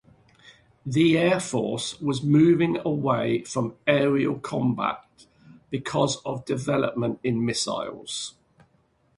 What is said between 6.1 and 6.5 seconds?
of